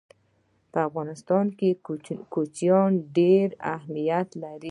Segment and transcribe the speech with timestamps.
[0.71, 1.69] په افغانستان کې
[2.33, 4.59] کوچیان ډېر اهمیت لري.